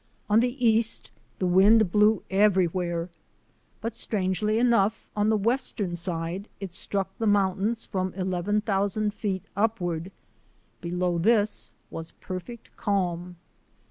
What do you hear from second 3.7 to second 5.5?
but strangely enough on the